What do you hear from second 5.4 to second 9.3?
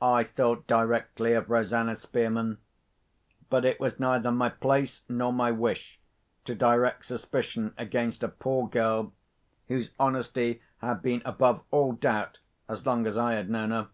wish to direct suspicion against a poor girl,